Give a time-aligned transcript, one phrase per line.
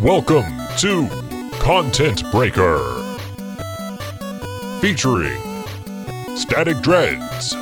[0.00, 1.08] Welcome to
[1.58, 2.78] Content Breaker.
[4.82, 5.40] Featuring
[6.36, 7.54] Static Dreads,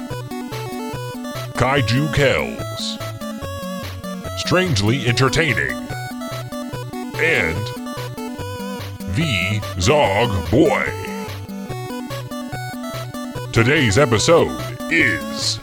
[1.54, 2.98] Kaiju Kells,
[4.40, 5.70] Strangely Entertaining,
[7.20, 7.56] and
[9.14, 10.86] The Zog Boy.
[13.52, 14.60] Today's episode
[14.90, 15.58] is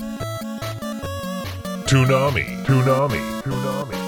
[1.86, 2.64] Toonami.
[2.64, 3.42] Toonami.
[3.42, 4.01] Toonami.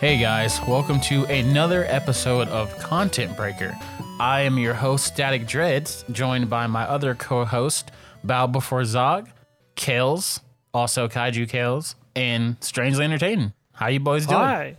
[0.00, 3.76] Hey guys, welcome to another episode of Content Breaker.
[4.18, 7.90] I am your host, Static Dreads, joined by my other co host,
[8.24, 9.28] Bow Before Zog,
[9.76, 10.40] Kales,
[10.72, 13.52] also Kaiju Kales, and Strangely Entertaining.
[13.72, 14.40] How you boys doing?
[14.40, 14.76] Hi.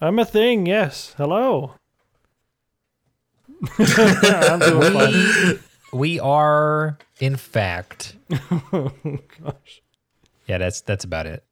[0.00, 1.14] I'm a thing, yes.
[1.16, 1.74] Hello.
[3.78, 5.60] I'm doing fine.
[5.92, 8.16] We are, in fact.
[8.72, 8.90] Oh,
[9.40, 9.82] gosh.
[10.48, 11.44] Yeah, that's that's about it.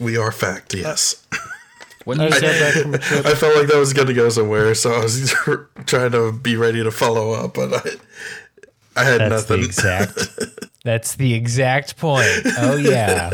[0.00, 1.24] We are fact, yes.
[1.32, 1.36] Uh,
[2.04, 3.26] When I you said said that from a trip.
[3.26, 5.34] I felt like that was going to go somewhere, so I was
[5.86, 9.60] trying to be ready to follow up, but I, I had That's nothing.
[9.60, 10.28] the exact.
[10.84, 12.26] that's the exact point.
[12.58, 13.30] Oh yeah.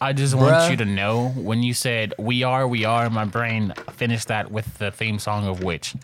[0.00, 0.70] I just want Bruh.
[0.70, 4.78] you to know when you said we are, we are, my brain finished that with
[4.78, 5.94] the theme song of which.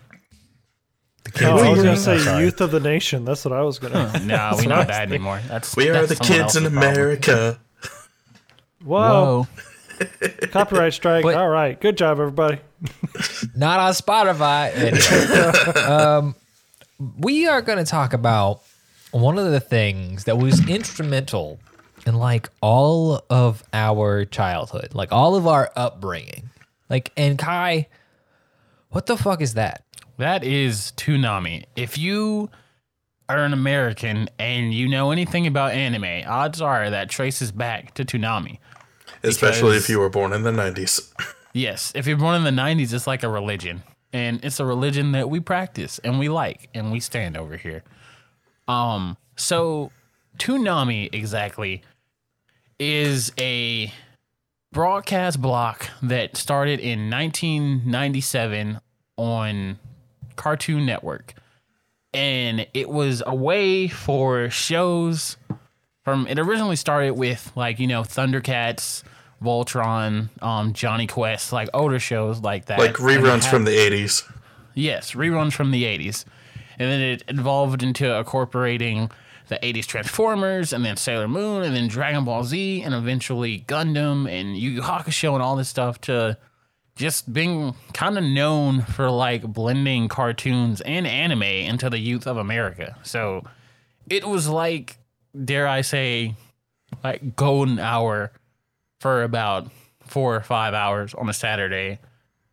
[1.41, 1.85] Oh, I was Amazing.
[1.85, 2.45] going to say I'm sorry.
[2.45, 3.25] Youth of the Nation.
[3.25, 3.99] That's what I was going to.
[4.21, 5.15] No, That's we what not was that thinking.
[5.15, 5.41] anymore.
[5.49, 6.77] That's we are the kids in else's problem.
[6.79, 7.61] America.
[8.85, 8.99] Whoa.
[9.45, 9.47] Whoa.
[10.51, 11.23] Copyright strike.
[11.23, 11.81] But- All right.
[11.81, 12.59] Good job, everybody.
[13.57, 14.75] Not on Spotify.
[14.75, 16.35] Anyway, um,
[17.19, 18.63] we are going to talk about
[19.11, 21.59] one of the things that was instrumental
[22.07, 26.51] in like all of our childhood, like all of our upbringing.
[26.91, 27.89] Like, and Kai,
[28.91, 29.85] what the fuck is that?
[30.19, 31.65] That is Toonami.
[31.77, 32.51] If you
[33.29, 38.05] are an American and you know anything about anime, odds are that traces back to
[38.05, 38.59] Toonami.
[39.25, 41.13] Especially if you were born in the 90s.
[41.57, 43.85] Yes, if you're born in the 90s, it's like a religion.
[44.13, 47.85] And it's a religion that we practice and we like and we stand over here.
[48.67, 49.93] Um, so
[50.37, 51.83] Toonami exactly
[52.81, 53.93] is a
[54.73, 58.81] broadcast block that started in 1997
[59.17, 59.79] on
[60.35, 61.35] Cartoon Network.
[62.13, 65.37] And it was a way for shows
[66.05, 69.03] from it originally started with like, you know, Thundercats,
[69.45, 72.79] Voltron, um, Jonny Quest, like older shows like that.
[72.79, 74.29] Like reruns had- from the 80s.
[74.75, 76.25] Yes, reruns from the 80s.
[76.79, 79.11] And then it evolved into incorporating
[79.49, 84.29] the 80s Transformers and then Sailor Moon and then Dragon Ball Z and eventually Gundam
[84.29, 86.37] and Yu Yu Hakusho and all this stuff to
[86.97, 92.37] just being kind of known for like blending cartoons and anime into the youth of
[92.37, 92.97] America.
[93.03, 93.45] So
[94.09, 94.97] it was like,
[95.45, 96.35] dare I say,
[97.03, 98.33] like golden hour
[99.05, 99.71] for about
[100.01, 101.99] four or five hours on a Saturday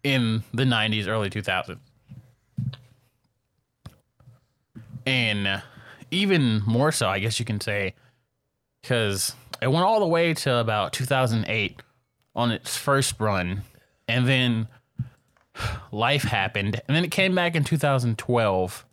[0.03, 1.77] in the 90s, early 2000s.
[5.05, 5.63] And
[6.11, 7.93] even more so, I guess you can say,
[8.81, 11.81] because it went all the way to about 2008
[12.35, 13.61] on its first run.
[14.09, 14.67] And then
[15.89, 16.81] life happened.
[16.85, 18.85] And then it came back in 2012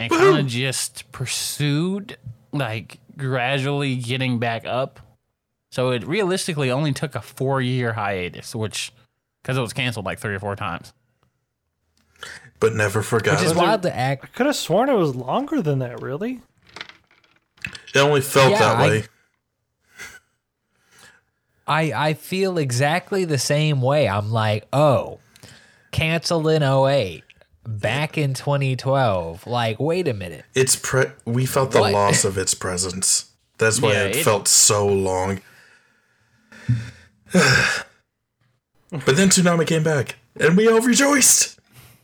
[0.00, 2.16] and kind of just pursued,
[2.50, 4.98] like, gradually getting back up.
[5.70, 8.92] So it realistically only took a four year hiatus, which,
[9.42, 10.92] because it was canceled like three or four times.
[12.60, 13.36] But never forgot.
[13.38, 13.56] Which is it.
[13.58, 14.24] wild to act.
[14.24, 16.40] I could have sworn it was longer than that, really.
[17.94, 19.04] It only felt Yeah, that I- way.
[21.66, 24.08] I I feel exactly the same way.
[24.08, 25.18] I'm like, oh,
[25.90, 27.24] canceled in 08,
[27.66, 29.46] back in 2012.
[29.46, 30.44] Like, wait a minute.
[30.54, 31.92] It's pre- we felt the What?
[31.92, 33.30] loss of its presence.
[33.58, 35.40] That's why Yeah, it, it- felt so long.
[37.32, 41.58] but then Toonami came back, and we all rejoiced.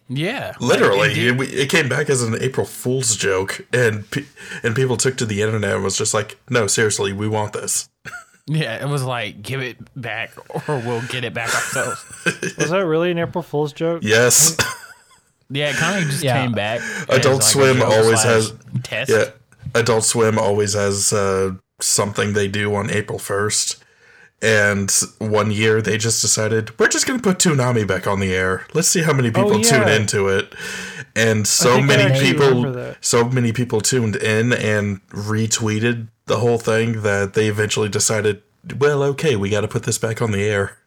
[0.09, 0.53] Yeah.
[0.61, 4.25] Literally, it it, it came back as an April Fool's joke, and pe-
[4.63, 7.89] and people took to the internet and was just like, "No, seriously, we want this."
[8.47, 10.33] yeah, it was like, give it back
[10.69, 12.05] or we'll get it back ourselves.
[12.59, 14.03] Was that really an April Fool's joke?
[14.05, 14.57] Yes,
[15.49, 16.43] Yeah, it kind of just Yeah.
[16.43, 16.81] came back.
[17.09, 18.53] Adult like, Swim always has-
[18.83, 19.11] test.
[19.13, 19.27] yeah.
[19.77, 23.82] Adult Swim always has uh, something they do on April first,
[24.43, 28.35] and one year they just decided we're just going to put Toonami back on the
[28.35, 28.67] air.
[28.75, 30.53] Let's see how many oh, people Oh, tune into it.
[31.15, 36.59] And so think I many people, so many people tuned in and retweeted the whole
[36.59, 38.43] thing that they eventually decided,
[38.79, 40.79] well, okay, we got to put this back on the air.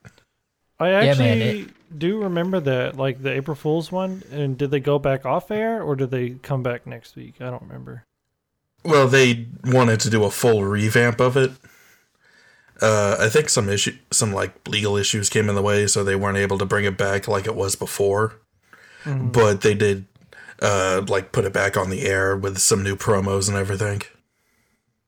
[0.80, 4.24] I man, actually it- do remember that, like the April Fool's one.
[4.31, 7.36] And did they go back off air or did they come back next week?
[7.40, 8.04] I don't remember.
[8.84, 11.51] Well, they wanted to do a full revamp of it,
[12.81, 16.16] uh, I think some issue, some like legal issues came in the way, so they
[16.16, 18.39] weren't able to bring it back like it was before.
[19.06, 20.06] But they did,
[20.62, 24.01] uh, like put it back on the air with some new promos and everything.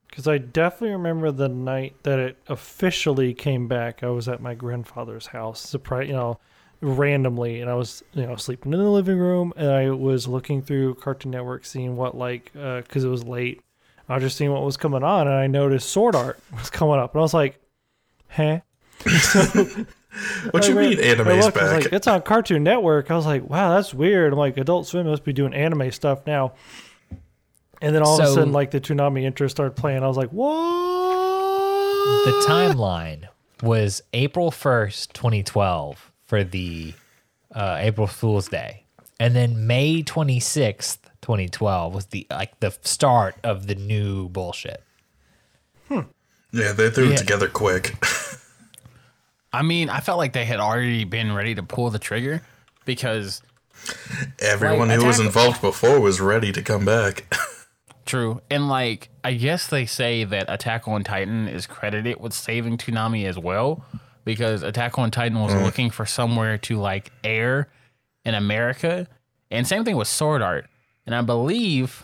[0.08, 4.04] Because I definitely remember the night that it officially came back.
[4.04, 6.40] I was at my grandfather's house, surprise, you know,
[6.82, 10.62] randomly, and I was, you know, sleeping in the living room, and I was looking
[10.62, 13.62] through Cartoon Network, seeing what like, because it was late.
[14.10, 16.96] I was just seeing what was coming on, and I noticed Sword Art was coming
[17.00, 17.60] up, and I was like,
[18.30, 18.60] "Huh."
[20.52, 21.84] What I you read- mean I anime's looked, back?
[21.84, 23.12] like, it's on Cartoon Network.
[23.12, 24.34] I was like, wow, that's weird.
[24.34, 26.54] I'm like, Adult Swim must be doing anime stuff now.
[27.82, 30.02] And then all of a sudden, like the Toonami intro started playing.
[30.04, 30.48] I was like, what?
[32.26, 33.28] The timeline
[33.62, 36.94] was April 1st, 2012 for the
[37.54, 38.86] uh, April Fool's Day.
[39.20, 44.82] And then May 26th, 2012 was the like the start of the new bullshit.
[45.90, 46.02] Hmm.
[46.54, 47.16] yeah, they threw Yeah.
[47.16, 47.96] it together quick.
[49.54, 52.44] I mean, I felt like they had already been ready to pull the trigger
[52.86, 53.42] because
[54.40, 57.26] Everyone Like, who was involved before was ready to come back.
[58.06, 58.42] True.
[58.50, 63.26] And like I guess they say that Attack on Titan is credited with saving Toonami
[63.26, 63.84] as well
[64.24, 65.60] because Attack on Titan was hmm.
[65.60, 67.68] looking for somewhere to like air
[68.24, 69.08] in America.
[69.52, 70.68] And same thing with Sword Art.
[71.08, 72.04] And I believe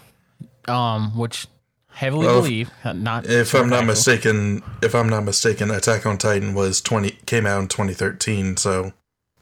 [0.68, 1.46] um which
[1.90, 6.56] heavily Well, believe not If I'm not mistaken, if I'm not mistaken, Attack on Titan
[6.56, 8.94] was 20 came out in 2013, so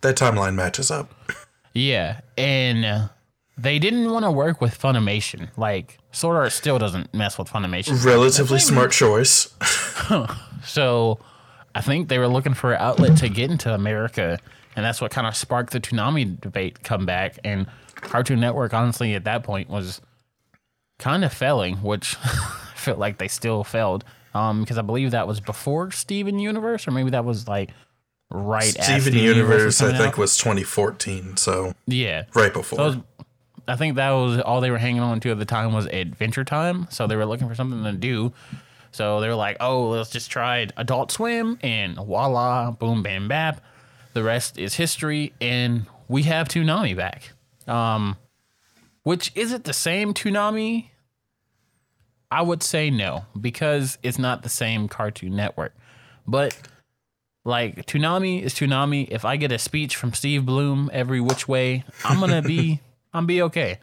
[0.01, 1.13] that timeline matches up.
[1.73, 3.09] Yeah, and
[3.57, 5.47] they didn't want to work with Funimation.
[5.55, 8.03] Like Sword Art still doesn't mess with Funimation.
[8.03, 9.53] Relatively smart choice.
[10.63, 11.19] So
[11.73, 14.37] I think they were looking for an outlet to get into America,
[14.75, 17.39] and that's what kind of sparked the Toonami debate come back.
[17.43, 20.01] And Cartoon Network, honestly, at that point was
[20.99, 24.03] kind of failing, which I felt like they still failed.
[24.33, 27.71] Um, because I believe that was before Steven Universe, or maybe that was like
[28.29, 30.17] right after Steven Steven Universe, I think, out.
[30.17, 32.23] was 2014, so yeah.
[32.33, 32.77] right before.
[32.77, 32.97] So was-
[33.67, 36.43] I think that was all they were hanging on to at the time was Adventure
[36.43, 36.87] Time.
[36.89, 38.33] So they were looking for something to do.
[38.91, 43.61] So they were like, "Oh, let's just try Adult Swim," and voila, boom, bam, bap.
[44.13, 47.31] The rest is history, and we have Toonami back.
[47.67, 48.17] Um,
[49.03, 50.87] which is it the same Toonami?
[52.29, 55.73] I would say no because it's not the same Cartoon Network.
[56.25, 56.57] But
[57.43, 59.07] like Toonami is Toonami.
[59.09, 62.79] If I get a speech from Steve Blum every which way, I'm gonna be
[63.13, 63.79] I'm be okay.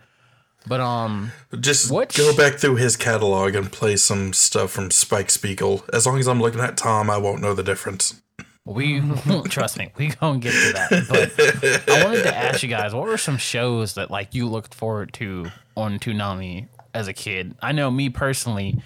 [0.67, 5.31] But um, Just Which- go back through his catalog and play some stuff from Spike
[5.31, 5.85] Spiegel.
[5.93, 8.21] As long as I'm looking at Tom, I won't know the difference.
[8.69, 9.01] We
[9.49, 11.07] trust me, we gonna get to that.
[11.09, 14.75] But I wanted to ask you guys, what were some shows that like you looked
[14.75, 17.55] forward to on Toonami as a kid?
[17.63, 18.81] I know me personally,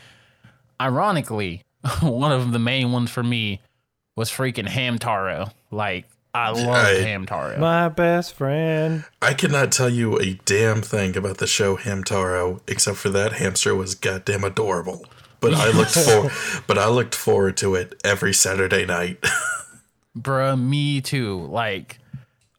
[0.81, 1.63] ironically,
[2.01, 3.61] one of the main ones for me
[4.17, 5.51] was freaking Hamtaro.
[5.71, 7.59] Like I loved I- Hamtaro.
[7.59, 9.05] My best friend.
[9.21, 13.75] I cannot tell you a damn thing about the show Hamtaro, except for that hamster
[13.75, 15.05] was goddamn adorable.
[15.41, 16.31] But I looked for,
[16.69, 19.19] but I looked forward to it every Saturday night.
[20.17, 21.47] Bruh, me too.
[21.47, 21.99] Like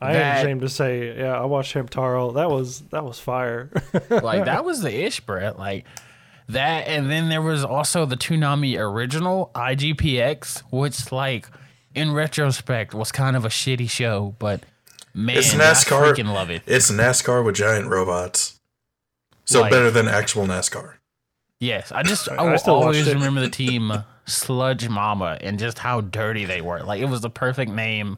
[0.02, 2.34] I That- am ashamed to say, yeah, I watched Hamtaro.
[2.36, 3.70] That was that was fire.
[4.10, 5.58] like that was the ish, Brett.
[5.60, 5.86] Like
[6.50, 11.48] that, and then there was also the Toonami original IGPX, which, like,
[11.96, 14.62] in retrospect, was kind of a shitty show, but
[15.14, 16.14] man, It's NASCAR, I NASCAR.
[16.16, 16.62] freaking love it.
[16.66, 18.60] It's NASCAR with giant robots.
[19.46, 20.96] So Like- better than actual NASCAR.
[21.62, 23.94] Yes, I just I, I will always remember the team
[24.26, 26.82] Sludge Mama and just how dirty they were.
[26.82, 28.18] Like it was the perfect name.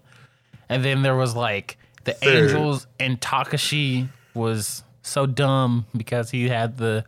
[0.69, 2.49] And then there was like the Third.
[2.51, 7.05] Angels and Takashi was so dumb because he had the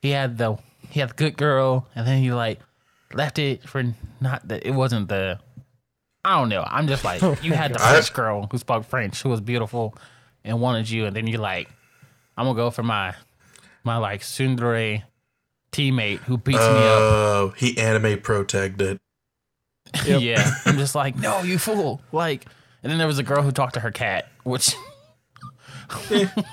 [0.00, 2.60] he had the he had the good girl and then he like
[3.12, 3.82] left it for
[4.20, 5.38] not that it wasn't the
[6.24, 6.64] I don't know.
[6.64, 9.94] I'm just like you had the French girl who spoke French who was beautiful
[10.44, 11.68] and wanted you and then you like
[12.36, 13.14] I'm gonna go for my
[13.84, 15.02] my like Tsundere
[15.72, 16.70] teammate who beats me up.
[16.70, 19.00] Oh, he anime pro tagged it.
[20.06, 20.50] Yeah.
[20.64, 22.00] I'm just like, no, you fool.
[22.12, 22.46] Like,
[22.82, 24.74] and then there was a girl who talked to her cat, which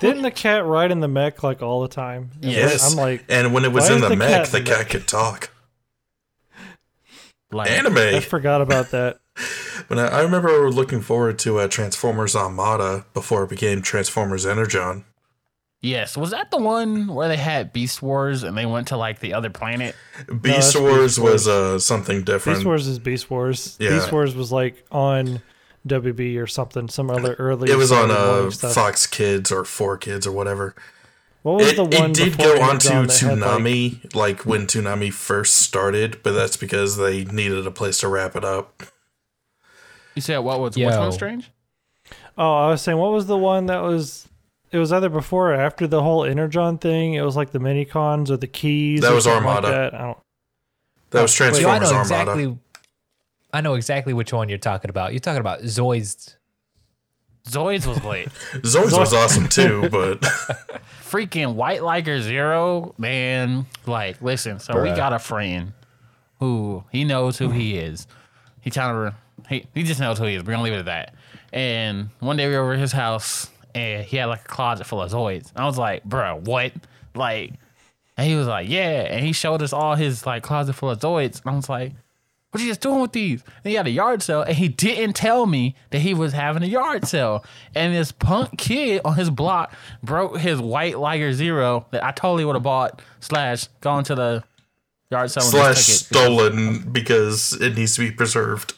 [0.00, 2.30] Didn't the cat ride in the mech like all the time?
[2.42, 2.90] And Yes.
[2.92, 4.90] I'm like, and when it was in the, the mech, the cat mech?
[4.90, 5.50] could talk.
[7.50, 7.96] like Anime.
[7.96, 9.18] I forgot about that.
[9.88, 15.04] But I, I remember looking forward to uh, Transformers Armada before it became Transformers Energon.
[15.82, 16.16] Yes.
[16.16, 19.32] Was that the one where they had Beast Wars and they went to like the
[19.32, 19.96] other planet?
[20.26, 22.58] Beast that's Wars Beast was uh, something different.
[22.58, 23.76] Beast Wars is Beast Wars.
[23.80, 23.90] Yeah.
[23.90, 25.40] Beast Wars was like on
[25.86, 27.70] WB or something, some other early.
[27.70, 28.74] it was on Saturday uh.
[28.74, 30.74] Fox Kids or Four Kids or whatever.
[31.42, 34.14] What was It, the one it did go on to Energon that had, like- Toonami,
[34.14, 38.44] like, when Toonami first started, but that's because they needed a place to wrap it
[38.44, 38.82] up.
[40.14, 40.98] You said what was which Yo.
[40.98, 41.50] one strange?
[42.36, 44.28] Oh, I was saying, what was the one that was?
[44.72, 47.14] It was either before or after the whole Energon thing.
[47.14, 49.00] It was like the mini cons or the keys.
[49.00, 49.66] That or was Armada.
[49.68, 49.94] Like that.
[49.94, 50.18] I don't.
[51.10, 51.50] That was Oh, wait.
[51.50, 52.30] I Transformers know Armada.
[52.32, 52.58] exactly.
[53.52, 55.12] I know exactly which one you're talking about.
[55.12, 56.36] You're talking about Zoids.
[57.48, 58.28] Zoids was late.
[58.62, 60.20] Zoids was awesome too, but
[61.02, 63.66] Freaking White Liger Zero, man.
[63.86, 65.72] Like, listen, so we got a friend
[66.38, 68.06] who he knows who he is.
[68.60, 69.14] He kind of
[69.48, 70.44] he he just knows who he is.
[70.44, 71.14] We're gonna leave it at that.
[71.52, 74.86] And one day we were over at his house and he had like a closet
[74.86, 75.50] full of Zoids.
[75.56, 76.72] I was like, bro, what?
[77.14, 77.54] Like,
[78.16, 79.02] and he was like, yeah.
[79.02, 81.40] And he showed us all his like closet full of Zoids.
[81.44, 81.92] And I was like,
[82.50, 83.42] what are you just doing with these?
[83.64, 86.64] And he had a yard sale, and he didn't tell me that he was having
[86.64, 87.44] a yard sale.
[87.76, 89.72] And this punk kid on his block
[90.02, 94.42] broke his white Liger Zero that I totally would have bought slash gone to the
[95.12, 96.24] yard sale slash just took it.
[96.24, 98.74] stolen because it needs to be preserved.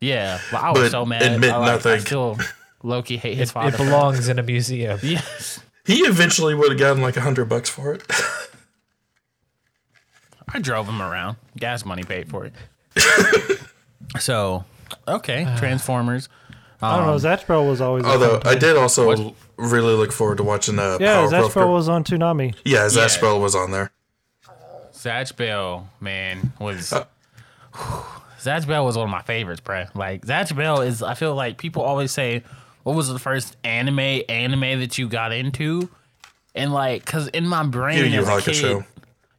[0.00, 1.22] Yeah, but I was But so mad.
[1.22, 2.00] admit I, like, I nothing.
[2.00, 2.38] still
[2.86, 3.74] Loki hate his father.
[3.74, 4.98] It belongs in a museum.
[5.02, 5.60] Yes.
[5.84, 8.02] He eventually would have gotten like a hundred bucks for it.
[10.52, 11.36] I drove him around.
[11.56, 12.52] Gas money paid for it.
[14.20, 14.64] so,
[15.08, 16.28] okay, Transformers.
[16.80, 17.16] I don't know.
[17.16, 18.04] Zatch Bell was always.
[18.04, 21.72] Although I did also really look forward to watching uh, Yeah, Powerpuff Zatch Bell Girl-
[21.72, 22.54] was on Toonami.
[22.64, 22.86] yeah, Yeah.
[22.86, 23.90] Zatch Bell was on there.
[24.92, 27.04] Zatch Bell, man, was Uh,
[28.40, 29.86] Zatch Bell was one of my favorites, bro.
[29.94, 32.44] Like Zatch Bell is I feel like people always say,
[32.86, 35.88] What was the first anime anime that you got into?
[36.54, 38.86] And like, cause in my brain Yu Yu as a kid, Hakusho.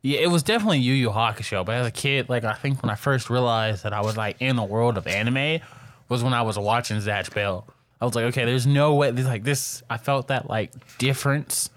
[0.02, 1.66] yeah, it was definitely Yu Yu Hakusho.
[1.66, 4.36] But as a kid, like I think when I first realized that I was like
[4.42, 5.62] in the world of anime
[6.10, 7.66] was when I was watching Zatch Bell.
[8.02, 9.12] I was like, okay, there's no way.
[9.12, 9.82] There's like this.
[9.90, 11.70] I felt that like difference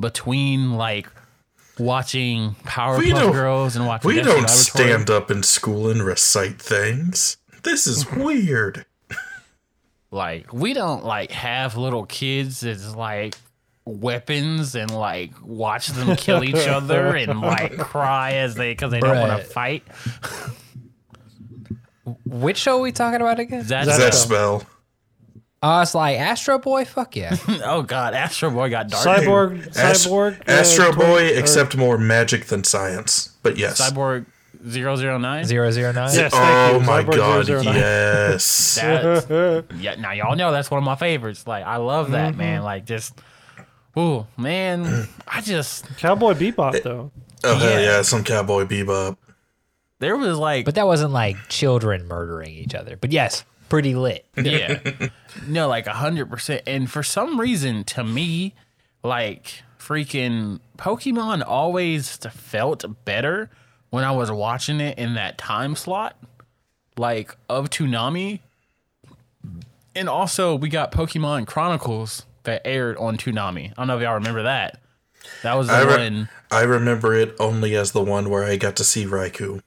[0.00, 1.06] between like
[1.78, 4.08] watching Powerpuff Girls and watching.
[4.08, 7.36] We Dexter's don't stand up in school and recite things.
[7.62, 8.86] This is weird.
[10.12, 13.34] Like we don't like have little kids as like
[13.84, 19.00] weapons and like watch them kill each other and like cry as they because they
[19.00, 19.82] don't want to fight.
[22.24, 23.64] Which show are we talking about again?
[23.66, 24.62] That's Zatch Zatch Bell.
[25.62, 26.84] Uh, it's like Astro Boy.
[26.84, 27.36] Fuck yeah.
[27.64, 29.06] oh god, Astro Boy got dark.
[29.06, 33.36] Cyborg, Ast- Cyborg, uh, Astro twen- Boy, uh, except more magic than science.
[33.42, 33.80] But yes.
[33.80, 34.26] Cyborg
[34.64, 35.44] 009?
[35.44, 36.14] Zero zero nine.
[36.14, 36.86] Yes, oh thank you.
[36.86, 37.74] my Cyborg god, 009.
[37.74, 38.74] yes.
[38.76, 41.46] That, yeah, now y'all know that's one of my favorites.
[41.46, 42.38] Like I love that Mm-hmm.
[42.38, 42.62] man.
[42.62, 43.14] Like just,
[43.96, 47.10] oh man, I just Cowboy Bebop though.
[47.44, 47.80] Oh Yeah.
[47.80, 49.16] yeah, some cowboy bebop.
[49.98, 52.96] there was like But that wasn't like children murdering each other.
[52.96, 54.26] But yes, pretty lit.
[54.36, 54.78] yeah
[55.48, 58.54] no like a hundred percent and for some reason to me
[59.02, 63.48] like freaking pokemon always felt better
[63.92, 66.16] when i was watching it in that time slot
[66.98, 68.40] like of Toonami.
[69.94, 73.70] and also we got pokemon chronicles that aired on Toonami.
[73.70, 74.80] i don't know if y'all remember that
[75.42, 78.56] that was the I, re- one I remember it only as the one where I
[78.56, 79.62] got to see Raikou.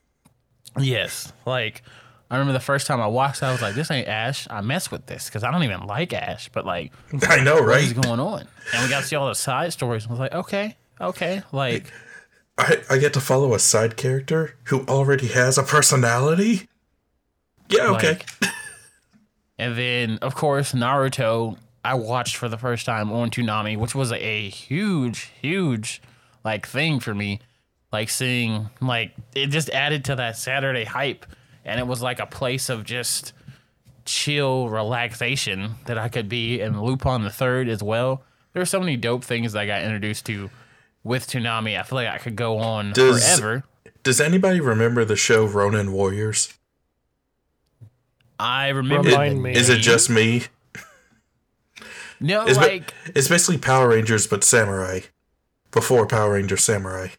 [0.78, 1.34] Yes.
[1.46, 1.82] Like,
[2.30, 4.48] I remember the first time I watched, I was like, this ain't Ash.
[4.52, 6.92] I mess with this because I don't even like Ash, but like,
[7.28, 7.68] I know, right?
[7.68, 8.48] what is going on?
[8.74, 10.06] And we got to see all the side stories.
[10.06, 11.42] I was like, okay, okay.
[11.52, 11.92] Like,
[12.58, 16.70] I, I get to follow a side character who already has a personality?
[17.70, 18.10] Yeah, okay.
[18.10, 18.26] like,
[19.60, 24.12] and then, of course, Naruto, I watched for the first time on Toonami, which was
[24.12, 26.02] a huge, huge,
[26.44, 27.42] like, thing for me.
[27.92, 31.26] Like, seeing, like, it just added to that Saturday hype.
[31.66, 33.34] And it was like a place of just
[34.06, 38.24] chill relaxation that I could be and Lupin the Third as well.
[38.54, 40.50] There were so many dope things that I got introduced to
[41.06, 41.80] with Toonami.
[41.80, 43.64] I feel like I could go on Does- forever.
[44.04, 46.54] Does anybody remember the show Ronin Warriors?
[48.38, 49.10] I remember.
[49.10, 49.56] Remind me.
[49.56, 50.44] Is it just me?
[52.20, 55.02] No, It's, ba- like it's basically Power Rangers but samurai.
[55.72, 57.10] Before Power Ranger Samurai.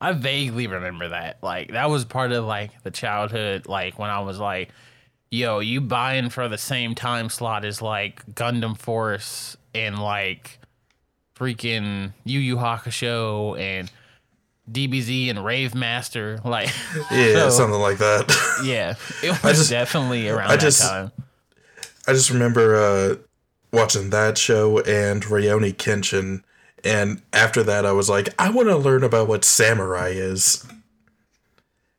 [0.00, 1.38] I vaguely remember that.
[1.42, 3.66] Like that was part of like the childhood.
[3.66, 4.70] Like when I was like,
[5.32, 10.60] "Yo, you buying for the same time slot as like Gundam Force and like
[11.40, 13.90] freaking Yu Yu Hakusho and
[14.70, 16.68] DBZ and Rave Master." Like,
[17.10, 18.60] Yeah, So- something like that.
[18.64, 21.12] yeah, it was just- definitely around I that just- time.
[22.06, 23.14] I just remember uh,
[23.72, 26.42] watching that show and Rurouni Kenshin,
[26.82, 30.66] and after that, I was like, I want to learn about what samurai is.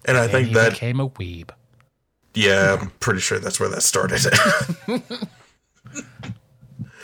[0.05, 1.51] And I And think that, became a weeb.
[2.33, 4.21] yeah, I'm pretty sure that's where that started.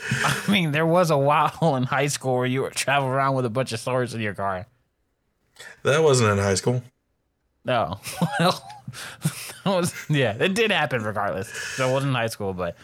[0.23, 3.45] I mean, there was a while in high school where you were traveling around with
[3.45, 4.67] a bunch of swords in your car.
[5.83, 6.83] That wasn't in high school.
[7.65, 7.99] No,
[8.39, 8.63] well,
[9.63, 11.49] that was yeah, it did happen regardless.
[11.49, 12.75] So it wasn't in high school, but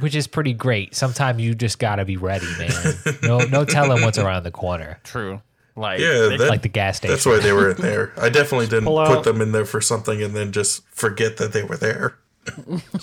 [0.00, 0.94] which is pretty great.
[0.94, 2.94] Sometimes you just gotta be ready, man.
[3.22, 4.98] No, no telling what's around the corner.
[5.04, 5.40] true.
[5.76, 7.14] Like Yeah, that, Like the gas station.
[7.14, 8.12] That's why they were in there.
[8.18, 11.62] I definitely didn't put them in there for something and then just forget that they
[11.62, 12.18] were there.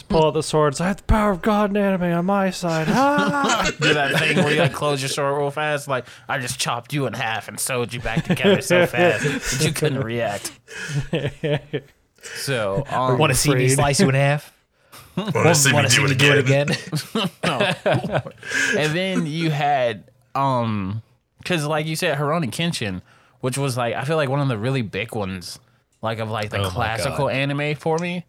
[0.09, 0.81] Pull out the swords.
[0.81, 2.87] I have the power of God and anime on my side.
[2.89, 3.69] Ah!
[3.81, 5.87] do that thing where you like close your sword real fast.
[5.87, 9.65] Like I just chopped you in half and sewed you back together so fast that
[9.65, 10.51] you couldn't react.
[12.21, 14.53] So um, Want to see me slice you in half?
[15.15, 16.69] Want to see me Want to do me it do it again?
[17.43, 18.23] again?
[18.77, 20.03] and then you had
[20.35, 21.01] um
[21.39, 23.01] because like you said Rurouni Kenshin
[23.41, 25.59] which was like I feel like one of the really big ones
[26.01, 28.25] like of like the Oh classical anime for me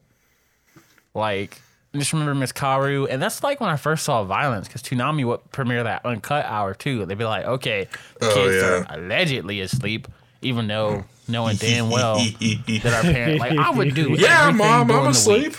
[1.19, 1.61] like
[1.95, 5.25] I just remember Miss Karu and that's like when I first saw Violence because Toonami
[5.27, 7.89] would premiere that uncut hour too they'd be like okay
[8.21, 8.69] the Oh, kids yeah.
[8.69, 10.09] are allegedly asleep
[10.43, 11.33] even though hmm.
[11.33, 15.55] knowing damn well that our parents like I would do yeah, mom, I'm asleep.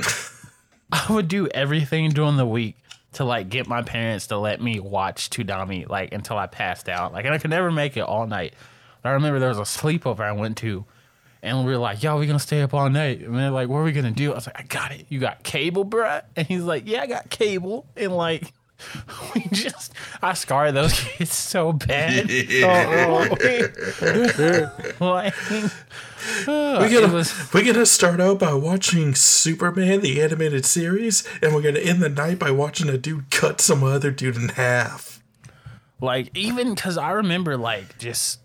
[0.92, 2.76] I would do everything during the week
[3.12, 7.12] to like get my parents to let me watch Toonami like until I passed out.
[7.12, 8.54] Like and I could never make it all night.
[9.02, 10.84] But I remember there was a sleepover I went to
[11.42, 13.20] and we were like, yo, we're gonna stay up all night.
[13.20, 14.32] And they're like, what are we gonna do?
[14.32, 15.06] I was like, I got it.
[15.08, 16.22] You got cable, bruh?
[16.36, 17.86] And he's like, Yeah, I got cable.
[17.96, 18.52] And like
[19.34, 19.92] we just
[20.22, 22.30] I scarred those kids so bad.
[22.62, 23.36] Oh, oh,
[25.00, 25.04] oh.
[25.04, 25.34] like
[26.46, 31.54] We're it gonna, was we're gonna start out by watching Superman, the animated series, and
[31.54, 35.22] we're gonna end the night by watching a dude cut some other dude in half.
[36.00, 38.40] Like even because I remember like just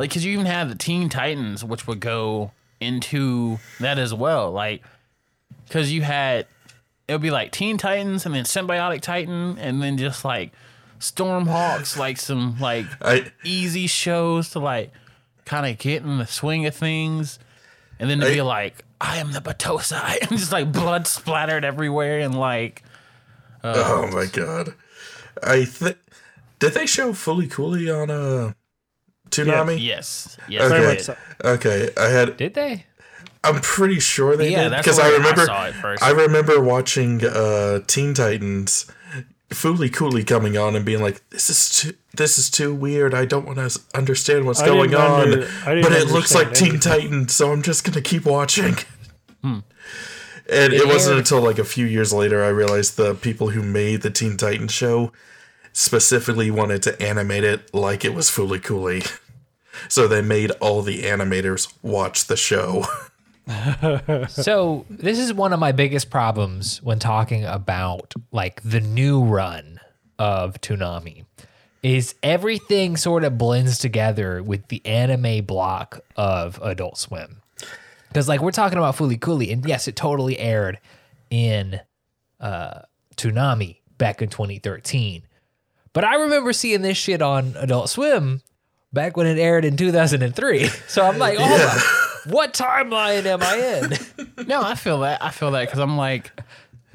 [0.00, 4.50] like because you even had the Teen Titans, which would go into that as well.
[4.50, 4.82] Like
[5.66, 6.46] because you had
[7.06, 10.52] it would be like Teen Titans and then Sym-Bionic Titan and then just like
[11.00, 14.90] Stormhawks, like some like I easy shows to like
[15.44, 17.38] kind of get in the swing of things,
[17.98, 22.20] and then to be like, I am the Battousai, and just like blood splattered everywhere,
[22.20, 22.82] and like
[23.62, 24.72] oh my god,
[25.42, 25.98] I think
[26.58, 28.54] did they show Fooly Cooley on uh
[29.30, 29.80] Toonami?
[29.80, 30.74] yes, yes, Okay.
[30.74, 31.16] I Very much so.
[31.44, 32.36] Okay, I had.
[32.36, 32.86] Did they?
[33.42, 35.46] I'm pretty sure they Yeah, did that's because where I I remember.
[35.46, 36.02] saw it first.
[36.02, 38.84] I remember watching uh, Teen Titans,
[39.48, 43.14] Fooly Cooley coming on and being like, "This is too, this is too weird.
[43.14, 46.78] I don't want to understand what's I going on, under- but it looks like Teen
[46.80, 48.76] Titans, so I'm just gonna keep watching."
[49.42, 49.60] Hmm.
[50.52, 54.02] And it wasn't until like a few years later I realized the people who made
[54.02, 55.12] the Teen Titans show
[55.72, 59.02] specifically wanted to animate it like it was Fooly Cooley.
[59.88, 62.84] So they made all the animators watch the show.
[64.28, 69.80] So this is one of my biggest problems when talking about like the new run
[70.20, 71.24] of Toonami
[71.82, 77.42] is everything sort of blends together with the anime block of Adult Swim.
[78.08, 80.78] Because like we're talking about Fooly Cooley, and yes, it totally aired
[81.30, 81.80] in
[82.38, 82.82] uh
[83.16, 85.22] Toonami back in 2013.
[85.92, 88.42] But I remember seeing this shit on Adult Swim
[88.92, 90.68] back when it aired in 2003.
[90.88, 94.46] So I'm like, oh, my, what timeline am I in?
[94.46, 95.22] No, I feel that.
[95.22, 96.32] I feel that because I'm like,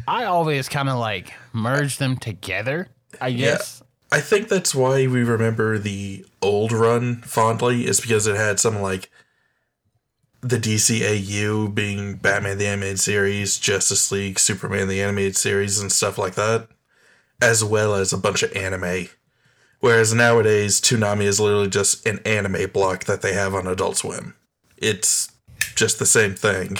[0.07, 2.89] I always kind of like merge them together.
[3.21, 3.81] I guess.
[4.11, 8.81] I think that's why we remember the old run fondly, is because it had some
[8.81, 9.09] like
[10.41, 16.17] the DCAU being Batman the Animated Series, Justice League, Superman the Animated Series, and stuff
[16.17, 16.67] like that,
[17.41, 19.07] as well as a bunch of anime.
[19.85, 24.33] Whereas nowadays, Toonami is literally just an anime block that they have on Adult Swim.
[24.77, 25.31] It's
[25.75, 26.77] just the same thing,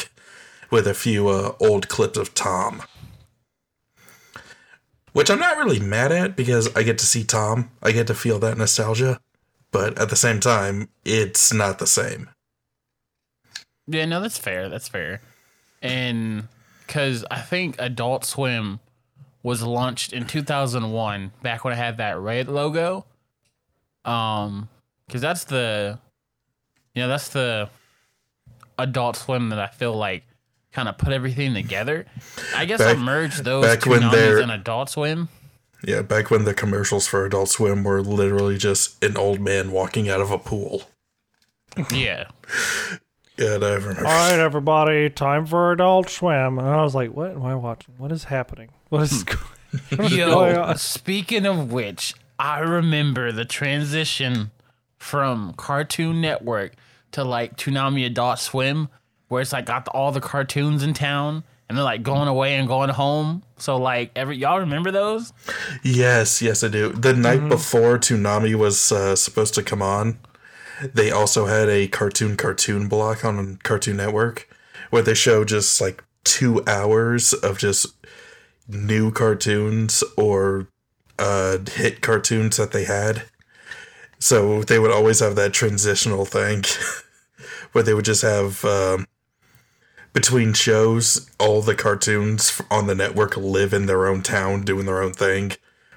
[0.71, 2.81] with a few uh, old clips of Tom
[5.13, 7.69] which I'm not really mad at because I get to see Tom.
[7.81, 9.21] I get to feel that nostalgia,
[9.71, 12.31] but at the same time, it's not the same.
[13.87, 14.67] Yeah, no, that's fair.
[14.67, 15.21] That's fair.
[15.81, 16.49] And
[16.85, 18.81] because I think Adult Swim
[19.45, 23.05] was launched in 2001, back when it had that red logo.
[24.03, 24.69] Um,
[25.05, 25.99] because that's the,
[26.95, 27.69] you know, that's the
[28.79, 30.23] Adult Swim that I feel like
[30.71, 32.08] kind of put everything together.
[32.55, 35.29] I guess Back- I merged those back two when Namis they're- and Adult Swim.
[35.88, 40.10] Yeah, back when the commercials for Adult Swim were literally just an old man walking
[40.10, 40.89] out of a pool.
[41.91, 42.29] Yeah.
[43.38, 43.99] Yeah, I remember.
[44.08, 46.58] All right, everybody, time for Adult Swim.
[46.58, 47.93] And I was like, what am I watching?
[47.99, 48.69] What is happening?
[48.95, 49.39] What is going
[49.97, 50.77] going Yo, on?
[50.77, 54.51] speaking of which, I remember the transition
[54.97, 56.75] from Cartoon Network
[57.12, 58.88] to like Toonami Adult Swim,
[59.27, 62.55] where it's like got the, all the cartoons in town, and they're like going away
[62.55, 63.43] and going home.
[63.58, 65.34] So like every y'all remember those?
[65.84, 66.93] Yes, yes, I do.
[66.93, 70.19] The night before Toonami was uh, supposed to come on,
[70.93, 74.47] they also had a cartoon cartoon block on Cartoon Network
[74.89, 77.94] where they show just like two hours of just
[78.67, 80.67] new cartoons or
[81.19, 83.23] uh, hit cartoons that they had.
[84.19, 86.63] So they would always have that transitional thing
[87.71, 89.06] where they would just have um,
[90.13, 95.01] between shows, all the cartoons on the network live in their own town doing their
[95.01, 95.51] own thing.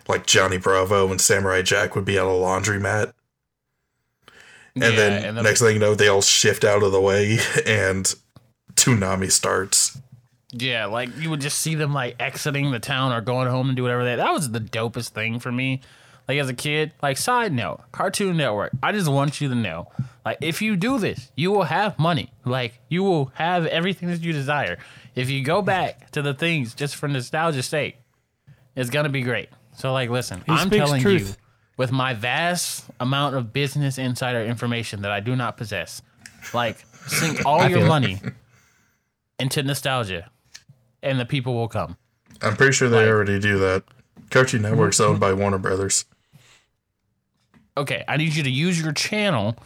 [0.09, 3.12] Like Johnny Bravo and Samurai Jack would be on a laundromat.
[4.74, 7.00] And Yeah, then and then- next thing you know, they all shift out of the
[7.00, 8.14] way and
[8.74, 9.98] Toonami starts.
[10.52, 13.76] Yeah, like you would just see them like exiting the town or going home and
[13.76, 14.16] do whatever they.
[14.16, 15.82] That was the dopest thing for me.
[16.26, 18.72] Like as a kid, like side note, Cartoon Network.
[18.82, 19.88] I just want you to know,
[20.24, 22.32] like if you do this, you will have money.
[22.44, 24.78] Like you will have everything that you desire.
[25.14, 27.98] If you go back to the things just for nostalgia's sake,
[28.76, 29.48] it's gonna be great.
[29.76, 31.26] So like, listen, I'm speaks telling you,
[31.76, 36.02] with my vast amount of business insider information that I do not possess,
[36.52, 38.20] like sink all your money
[39.38, 40.30] into nostalgia,
[41.02, 41.96] and the people will come.
[42.42, 43.84] I'm pretty sure they Like- already do that.
[44.30, 45.12] Cartoon Network's mm-hmm.
[45.12, 46.04] owned by Warner Brothers.
[47.76, 49.56] okay, I need you to use your channel.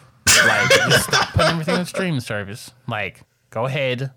[0.47, 2.71] Like, just stop putting everything on streaming service.
[2.87, 4.13] Like, go ahead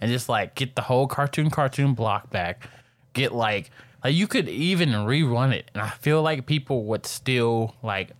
[0.00, 2.68] and just like get the whole cartoon cartoon block back.
[3.14, 3.70] Get like,
[4.04, 8.12] like you could even rerun it, and I feel like people would still like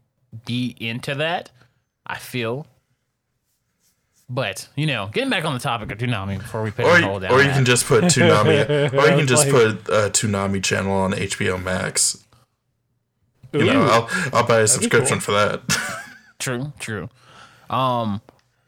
[0.44, 1.50] be into that.
[2.07, 2.66] I feel.
[4.33, 7.01] But you know, getting back on the topic of Toonami before we put Or, a
[7.01, 7.33] you- down.
[7.33, 7.55] or you that.
[7.57, 11.61] can just put Toonami, or you can just Like- put a Toonami channel on HBO
[11.62, 12.25] Max.
[13.53, 15.21] You know, I'll, I'll buy a subscription cool.
[15.21, 15.61] for that.
[16.38, 17.09] True, true.
[17.69, 18.21] Um,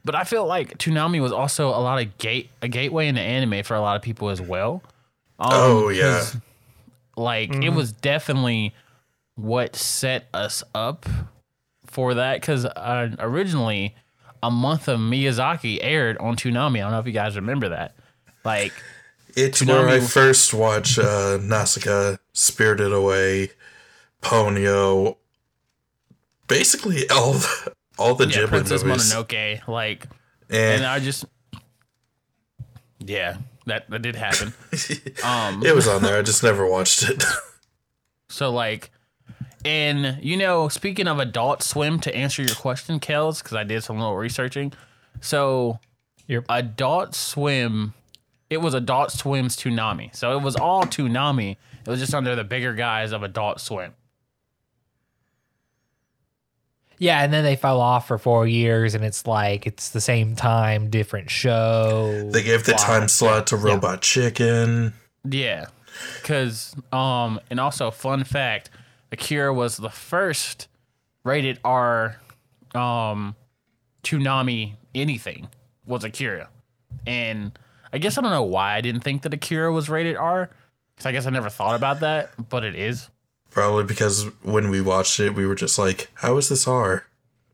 [0.04, 3.62] but I feel like Toonami was also a lot of gate a gateway into anime
[3.62, 4.82] for a lot of people as well.
[5.38, 6.24] Um, oh yeah,
[7.16, 8.74] like it was definitely
[9.36, 11.06] what set us up
[11.86, 13.94] for that because uh, originally
[14.42, 16.78] a month of Miyazaki aired on Toonami.
[16.78, 17.94] I don't know if you guys remember that.
[18.44, 18.72] Like,
[19.36, 23.50] it's where I Toonami- first watched uh, Nausicaa, Spirited Away,
[24.20, 25.16] Ponyo.
[26.48, 30.06] Basically, all the, all the yeah, Ghibli Princess movies, Mononoke, like,
[30.50, 31.24] and and I just,
[32.98, 34.52] yeah, that that did happen.
[35.24, 36.18] um, it was on there.
[36.18, 37.24] I just never watched it.
[38.28, 38.90] So like,
[39.64, 43.82] and you know, speaking of Adult Swim, to answer your question, Kels, because I did
[43.84, 44.72] some little researching.
[45.20, 45.78] So,
[46.26, 46.44] Yep.
[46.48, 47.94] Adult Swim,
[48.48, 50.14] it was Adult Swim's Toonami.
[50.14, 51.56] So it was all Toonami.
[51.84, 53.92] It was just under the bigger guise of Adult Swim.
[56.98, 60.36] Yeah, and then they fell off for four years, and it's like it's the same
[60.36, 62.30] time, different show.
[62.30, 64.92] They gave the time slot to Robot Chicken.
[65.24, 65.66] Yeah,
[66.22, 68.70] because um, and also fun fact,
[69.12, 70.68] Akira was the first
[71.22, 72.16] rated R,
[72.74, 73.36] um,
[74.02, 75.48] Toonami anything
[75.86, 76.48] was Akira,
[77.06, 77.56] and
[77.92, 80.50] I guess I don't know why I didn't think that Akira was rated R,
[80.94, 83.10] because I guess I never thought about that, but it is.
[83.50, 87.04] Probably because when we watched it, we were just like, "How is this R?"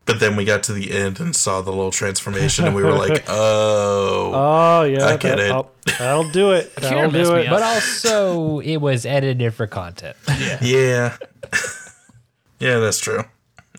[0.09, 2.93] But then we got to the end and saw the little transformation, and we were
[2.93, 5.97] like, "Oh, Oh yeah, I get that, it.
[5.99, 6.75] that'll do it.
[6.77, 7.47] That'll messed do me it.
[7.47, 7.51] up.
[7.59, 10.17] but also, it was edited for content.
[10.61, 11.15] yeah,
[12.59, 13.23] yeah, that's true."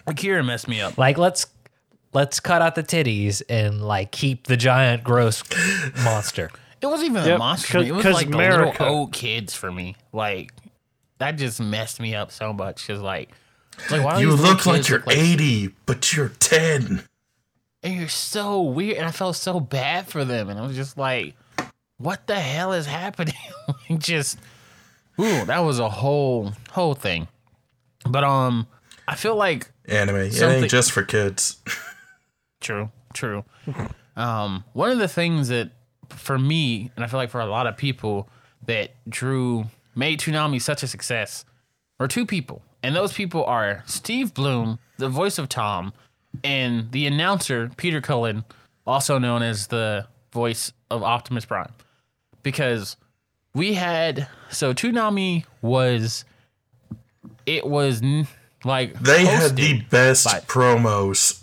[0.07, 0.97] Akira messed me up.
[0.99, 1.47] like, let's
[2.12, 5.43] let's cut out the titties and like keep the giant gross
[6.05, 6.51] monster.
[6.81, 7.73] It wasn't even Yep, the monster.
[7.73, 7.88] for me.
[7.88, 8.83] It was 'cause like the America.
[8.85, 9.97] little old kids for me.
[10.12, 10.53] Like
[11.19, 12.87] that just messed me up so much.
[12.87, 13.37] Cause like, it's
[13.90, 17.02] like why You look like you're 80, but you're 10.
[17.83, 18.98] and you're so weird.
[18.98, 20.48] And I felt so bad for them.
[20.48, 21.35] And I was just like,
[21.98, 23.35] what the hell is happening?
[23.98, 24.38] Just,
[25.20, 27.28] ooh, that was a whole whole thing.
[28.09, 28.66] But um,
[29.06, 31.59] I feel like Anime, it ain't just for kids.
[32.61, 33.44] True, true.
[34.16, 35.70] um, one of the things that
[36.11, 38.28] for me, and I feel like for a lot of people
[38.66, 41.44] that drew made Toonami such a success
[41.98, 42.62] were two people.
[42.83, 45.93] And those people are Steve Blum, the voice of Tom,
[46.45, 48.45] and the announcer, Peter Cullen,
[48.87, 51.73] also known as the voice of Optimus Prime.
[52.43, 52.97] Because
[53.55, 56.25] we had so Toonami was
[57.47, 58.27] it was n-
[58.64, 61.43] like They had the best by- promos.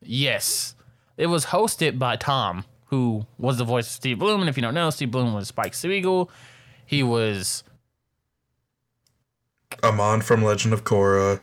[0.00, 0.74] Yes.
[1.16, 4.40] It was hosted by Tom, who was the voice of Steve Blum.
[4.40, 6.30] And if you don't know, Steve Blum was Spike Spiegel.
[6.86, 7.62] He was,
[9.82, 11.40] Amon from Legend of Korra.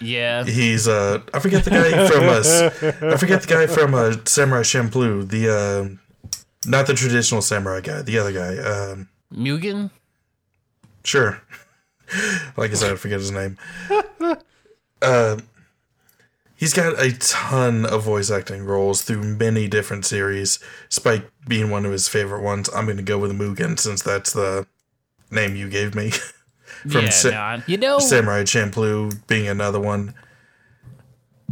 [0.00, 2.50] yeah, He's uh I forget the guy from us.
[2.50, 5.28] I forget the guy from uh, Samurai Champloo.
[5.28, 6.30] The uh,
[6.66, 8.56] Not the traditional samurai guy, the other guy.
[8.58, 9.90] Um, Mugen?
[11.04, 11.40] Sure.
[12.56, 13.56] like I said, I forget his name.
[15.00, 15.38] uh,
[16.56, 20.58] he's got a ton of voice acting roles through many different series.
[20.88, 22.68] Spike being one of his favorite ones.
[22.74, 24.66] I'm going to go with Mugen since that's the
[25.30, 26.12] name you gave me.
[26.82, 30.14] From yeah, Sa- no, I- You know, Samurai Champloo being another one.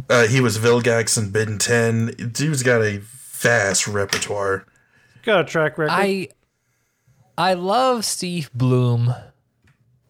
[0.09, 2.31] Uh, he was Vilgax in Ben 10.
[2.33, 4.65] Dude's got a vast repertoire.
[5.23, 5.91] Got a track record.
[5.93, 6.27] I
[7.37, 9.13] I love Steve Blum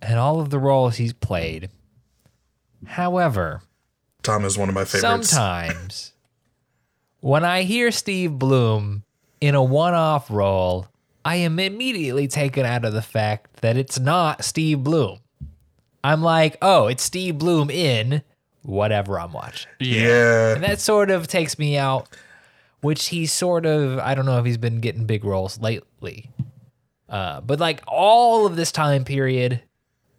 [0.02, 1.70] and all of the roles he's played.
[2.86, 3.62] However,
[4.24, 5.30] Tom is one of my favorites.
[5.30, 6.14] sometimes
[7.20, 9.04] when I hear Steve Blum
[9.40, 10.88] in a one-off role,
[11.24, 15.20] I am immediately taken out of the fact that it's not Steve Blum.
[16.04, 18.24] I'm like, "Oh, it's Steve Blum in
[18.64, 20.56] whatever I'm watching." Yeah.
[20.56, 22.08] And that sort of takes me out,
[22.82, 26.30] which he sort of, I don't know if he's been getting big roles lately.
[27.08, 29.62] Uh, but like all of this time period,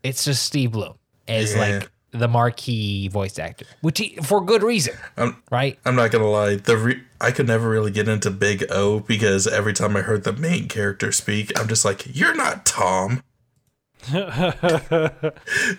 [0.02, 0.94] it's just Steve Blum
[1.26, 1.60] as Yeah.
[1.60, 5.78] like the marquee voice actor, which he, for good reason, I'm- right?
[5.86, 6.56] I'm not gonna lie.
[6.56, 10.24] The re- I could never really get into Big O because every time I heard
[10.24, 13.22] the main character speak, I'm just like, "You're not Tom,"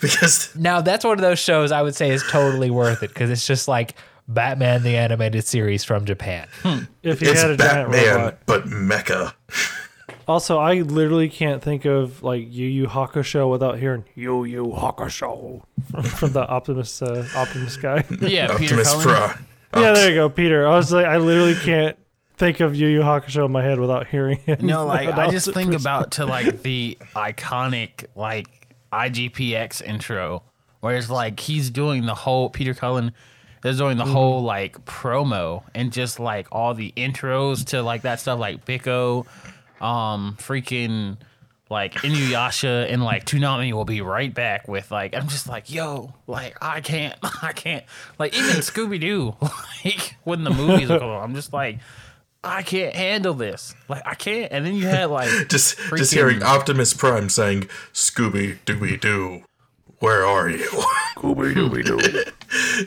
[0.02, 3.30] because Now that's one of those shows I would say is totally worth it because
[3.30, 3.96] it's just like
[4.28, 6.48] Batman the animated series from Japan.
[7.04, 8.40] if you it's had a giant Batman robot.
[8.46, 9.34] but mecha.
[10.26, 15.62] Also, I literally can't think of like Yu Yu Hakusho without hearing Yu Yu Hakusho
[15.92, 18.06] from, from the Optimus uh, Optimus guy.
[18.22, 19.04] yeah, Peter Optimus Cullen.
[19.06, 19.46] Prime.
[19.76, 20.68] Yeah, there you go, Peter.
[20.68, 21.98] I was like, I literally can't
[22.38, 24.62] think of Yu Yu Hakusho in my head without hearing it.
[24.62, 28.48] No, like I just think for- about to like the iconic like
[28.92, 30.44] IGPX intro,
[30.80, 33.12] where it's like he's doing the whole Peter Cullen
[33.64, 38.20] is doing the whole like promo and just like all the intros to like that
[38.20, 39.26] stuff like Biko,
[39.80, 41.18] um, freaking
[41.74, 46.14] like Inuyasha and like Toonami will be right back with like I'm just like yo
[46.28, 47.84] like I can't I can't
[48.18, 49.36] like even Scooby Doo
[49.86, 51.80] like when the movies are going I'm just like
[52.44, 56.44] I can't handle this like I can't and then you had like Just just hearing
[56.44, 59.44] Optimus Prime saying, "Scooby Dooby Doo,
[60.00, 60.70] where are you?"
[61.16, 62.86] Scooby Dooby Doo.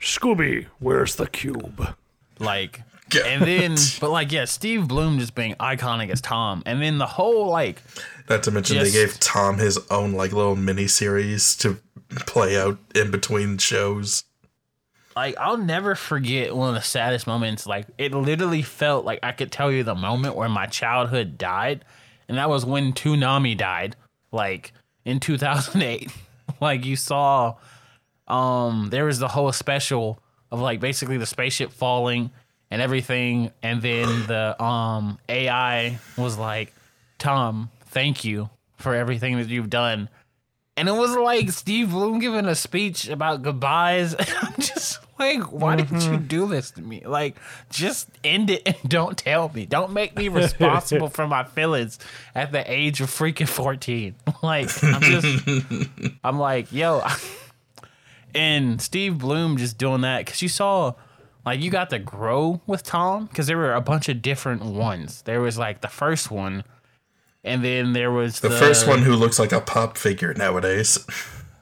[0.00, 1.94] Scooby, where's the cube?
[2.40, 2.82] like
[3.14, 3.22] Yeah.
[3.26, 7.06] and then but like yeah Steve Blum just being iconic as Tom and then the
[7.06, 7.82] whole like
[8.28, 11.78] Not to mention Just- they gave Tom his own like little mini series to
[12.26, 14.24] play out in between shows.
[15.16, 17.66] like I'll never forget one of the saddest moments.
[17.66, 21.84] Like it literally felt like I could tell you the moment where my childhood died,
[22.28, 23.96] and that was when Toonami died,
[24.32, 24.72] like
[25.04, 26.10] in 2008.
[26.60, 27.56] like you saw,
[28.26, 30.18] um, there was the whole special
[30.50, 32.30] of like basically the spaceship falling
[32.70, 36.72] and everything, and then the um AI was like,
[37.18, 40.08] Tom, thank you for everything that you've done.
[40.76, 44.14] And it was like Steve Blum giving a speech about goodbyes.
[44.18, 47.02] And I'm just like, why did you do this to me?
[47.04, 47.34] Like,
[47.70, 49.66] just end it and don't tell me.
[49.66, 51.98] Don't make me responsible for my feelings
[52.36, 54.14] at the age of freaking 14.
[54.42, 55.44] Like, I'm just,
[56.22, 57.02] I'm like, yo.
[58.32, 60.92] And Steve Blum just doing that because you saw,
[61.46, 65.22] like, you got to grow with Tom because there were a bunch of different ones.
[65.22, 66.64] There was like the first one,
[67.44, 70.98] and then there was The, first one who looks like a pop figure nowadays.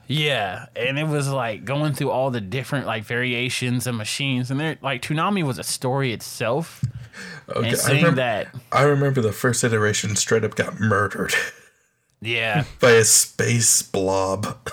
[0.08, 4.60] Yeah, and it was like going through all the different like variations and machines, and
[4.60, 6.84] there like Toonami was a story itself,
[7.48, 11.34] Okay, and I, remember, that, I remember the first iteration straight up got murdered
[12.20, 14.70] yeah, by a space blob.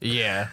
[0.00, 0.48] yeah,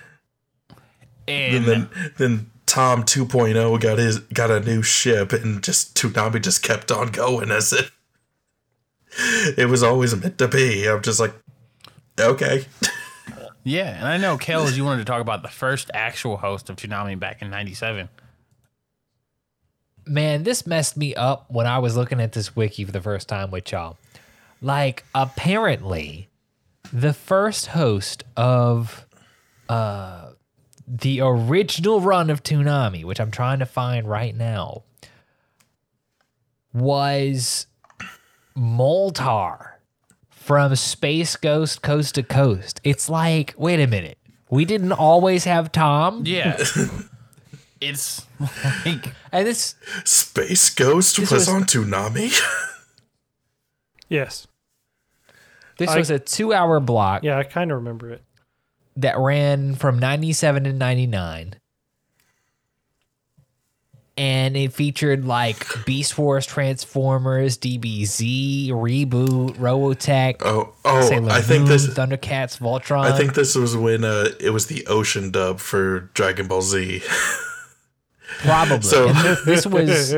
[1.28, 6.42] And and then then Tom 2.0 got his got a new ship and just Toonami
[6.42, 7.92] just kept on going as it
[9.58, 10.88] it was always meant to be.
[10.88, 11.34] I'm just like
[12.20, 12.66] okay.
[13.64, 16.76] yeah, and I know Kels, you wanted to talk about the first actual host of
[16.78, 18.10] Toonami back in '97.
[20.06, 23.30] man, this messed me up when I was looking at this wiki for the first
[23.30, 23.98] time with y'all.
[24.62, 26.30] Like, apparently,
[26.92, 29.06] the first host of
[29.70, 30.32] uh,
[30.88, 34.84] the original run of Toonami, which I'm trying to find right now,
[36.74, 37.68] was
[38.58, 39.72] Moltar
[40.30, 42.82] from Space Ghost Coast to Coast.
[42.84, 44.18] It's like, wait a minute.
[44.50, 46.24] We didn't always have Tom.
[46.26, 46.58] Yeah,
[47.82, 48.26] it's
[48.86, 52.32] like And this Space Ghost was, was- on Toonami.
[54.10, 54.48] Yes.
[55.80, 57.24] this I- was a two hour block.
[57.24, 58.22] Yeah, I kind of remember it.
[58.98, 61.56] That ran from 97 to 99
[64.16, 71.62] and it featured like Beast Wars, Transformers, DBZ, Reboot, Robotech, Oh, oh, Sailor I think
[71.62, 71.88] Moon, this.
[71.88, 73.06] Thundercats, Voltron.
[73.06, 77.02] I think this was when uh, it was the ocean dub for Dragon Ball Z.
[78.40, 78.82] probably.
[78.84, 80.12] So- and this was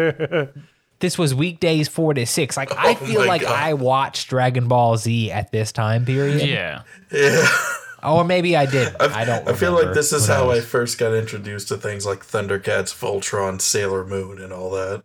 [0.99, 2.57] this was weekdays four to six.
[2.57, 3.51] Like I Oh feel my like God.
[3.57, 6.41] I watched Dragon Ball Z at this time period.
[6.41, 6.81] Yeah.
[7.13, 7.47] yeah,
[8.05, 8.95] Or maybe I did.
[8.99, 9.47] I don't.
[9.47, 10.65] I feel like this is Who how I knows?
[10.65, 15.03] first got introduced to things like Thundercats, Voltron, Sailor Moon, and all that.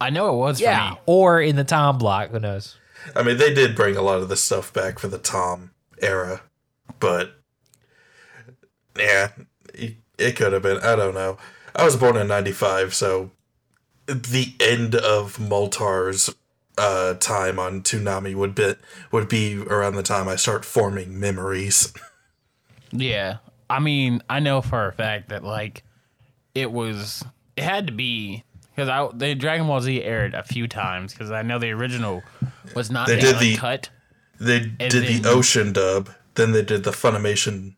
[0.00, 1.00] I know it was Yeah, for me.
[1.06, 2.30] or in the Tom block.
[2.30, 2.76] Who knows?
[3.14, 5.70] I mean, they did bring a lot of the stuff back for the Tom
[6.02, 6.42] era,
[7.00, 7.32] but
[8.98, 9.28] yeah,
[9.74, 10.78] it, it could have been.
[10.78, 11.38] I don't know.
[11.74, 13.30] I was born in '95, so
[14.06, 16.34] the end of Moltar's
[16.78, 18.74] uh, time on Toonami would be
[19.12, 21.92] would be around the time I start forming memories.
[22.96, 23.38] Yeah.
[23.68, 25.82] I mean, I know for a fact that like
[26.54, 27.24] it was
[27.56, 31.30] it had to be because I the Dragon Ball Z aired a few times because
[31.30, 32.22] I know the original
[32.74, 33.90] was not They the did the- uncut.
[34.38, 37.74] They did the Ocean dub, then they did the Funimation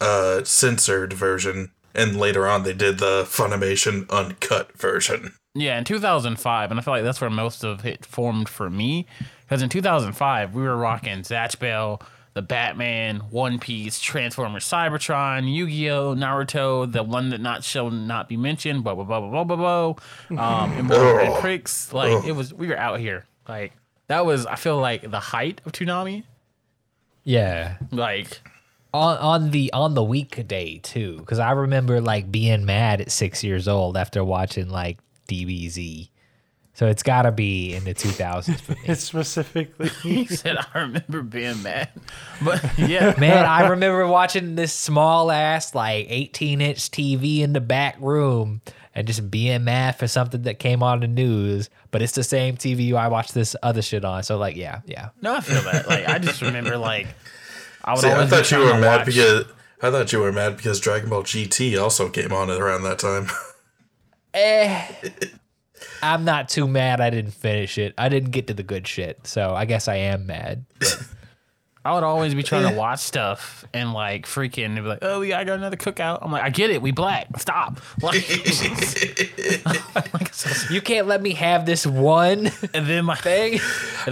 [0.00, 5.34] uh, censored version, and later on they did the Funimation uncut version.
[5.54, 9.06] Yeah, in 2005, and I feel like that's where most of it formed for me.
[9.42, 12.02] Because in 2005, we were rocking Zatch Bell,
[12.34, 18.36] the Batman, One Piece, Transformers, Cybertron, Yu-Gi-Oh, Naruto, the one that not shall not be
[18.36, 19.94] mentioned, blah blah blah blah blah blah,
[20.30, 20.62] blah.
[20.62, 21.62] Um, Immortal Grand Prix.
[21.92, 23.26] Like it was, we were out here.
[23.48, 23.72] Like
[24.06, 26.24] that was, I feel like the height of Toonami.
[27.24, 28.40] Yeah, Like
[28.92, 33.44] on on the on the weekday too, because I remember like being mad at six
[33.44, 36.09] years old after watching like DBZ.
[36.80, 38.94] So it's got to be in the 2000s for me.
[38.94, 41.90] Specifically he said, I remember being mad,
[42.42, 47.60] but yeah, Man, I remember watching this small ass like 18 inch TV in the
[47.60, 48.62] back room
[48.94, 51.68] and just being mad for something that came on the news.
[51.90, 54.22] But it's the same TV I watch this other shit on.
[54.22, 55.10] So like, yeah, yeah.
[55.20, 55.86] no, I feel that.
[55.86, 57.08] Like I just remember like
[57.84, 59.44] I would See, I thought you were mad watch- because
[59.82, 63.26] I thought you were mad because Dragon Ball GT also came on around that time.
[64.32, 64.86] Eh.
[66.02, 67.00] I'm not too mad.
[67.00, 67.94] I didn't finish it.
[67.98, 69.26] I didn't get to the good shit.
[69.26, 70.64] So I guess I am mad.
[71.82, 75.22] I would always be trying to watch stuff and like freaking they'd be like, oh
[75.22, 76.18] yeah, I got another cookout.
[76.20, 77.28] I'm like, I get it, we black.
[77.38, 77.80] Stop.
[78.02, 78.28] Like,
[79.64, 83.54] like, so- You can't let me have this one and then my thing.
[83.54, 83.60] and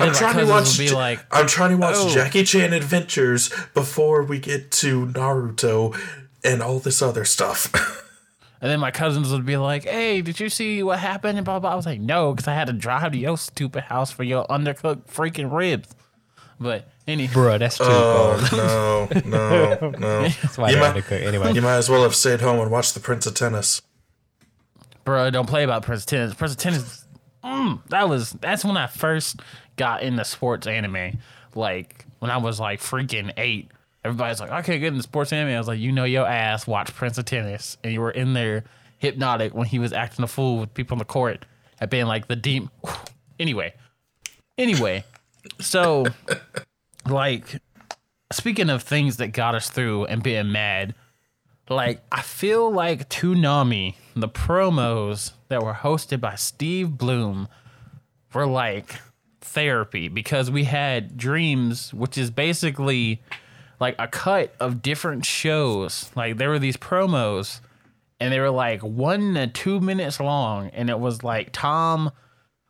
[0.01, 0.79] then I'm my trying to cousins watch.
[0.79, 5.07] would be like, I'm trying to watch "Oh." Jackie Chan Adventures before we get to
[5.09, 5.95] Naruto
[6.43, 8.05] and all this other stuff.
[8.61, 11.39] And then my cousins would be like, hey, did you see what happened?
[11.39, 11.73] And blah blah.
[11.73, 14.47] I was like, no, because I had to drive to your stupid house for your
[14.47, 15.95] undercooked freaking ribs.
[16.61, 18.41] But any Bro, that's too cold.
[18.53, 20.23] oh no, no, no!
[20.23, 21.23] That's why you, they're might, undercooked.
[21.23, 21.53] Anyway.
[21.53, 23.81] you might as well have stayed home and watched The Prince of Tennis.
[25.05, 26.35] bro, don't play about Prince of Tennis.
[26.35, 27.05] Prince of Tennis,
[27.45, 29.41] mm, that was that's when I first
[29.77, 31.19] got into sports anime.
[31.55, 33.71] Like when I was like freaking eight,
[34.09, 36.95] everybody's like, "Okay, get into sports anime." I was like, "You know your ass, watch
[36.95, 38.65] Prince of Tennis," and you were in there
[38.99, 41.47] hypnotic when he was acting a fool with people on the court
[41.81, 42.69] at being like the deep.
[43.41, 43.73] Anyway,
[44.59, 45.05] anyway,
[45.61, 46.05] so
[47.07, 47.63] like
[48.33, 50.93] speaking of things that got us through and being mad,
[51.69, 57.47] like I feel like Toonami, the promos that were hosted by Steve Blum
[58.35, 58.97] were like
[59.41, 63.23] therapy because we had Dreams, which is basically
[63.81, 66.11] like a cut of different shows.
[66.17, 67.61] Like there were these promos
[68.21, 72.11] and they were like one to two minutes long, and it was like Tom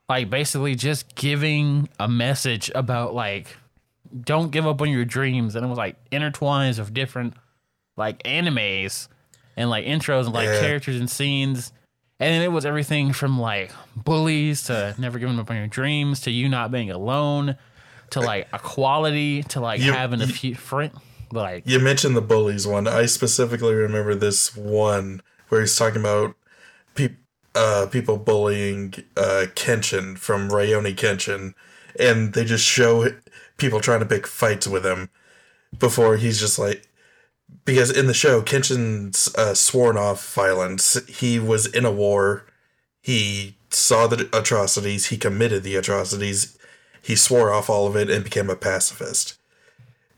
[0.08, 3.56] like basically just giving a message about like
[4.22, 7.34] don't give up on your dreams and it was like intertwines of different
[7.98, 9.08] like animes
[9.54, 10.60] and like intros and like Yeah.
[10.60, 11.72] characters and scenes
[12.18, 16.20] and then it was everything from like bullies to never giving up on your dreams
[16.22, 17.56] to you not being alone
[18.10, 20.92] to like equality to like You- having a few friend
[21.32, 22.86] like You mentioned the bullies one.
[22.88, 26.34] I specifically remember this one where he's talking about
[26.94, 27.12] peop
[27.54, 31.54] uh, people bullying uh, Kenshin from Rurouni Kenshin,
[31.98, 33.08] and they just show
[33.56, 35.10] people trying to pick fights with him
[35.78, 36.84] before he's just like.
[37.64, 40.98] Because in the show, Kenshin's uh, sworn off violence.
[41.08, 42.44] He was in a war.
[43.00, 45.06] He saw the atrocities.
[45.06, 46.57] He committed the atrocities.
[47.08, 49.38] He swore off all of it and became a pacifist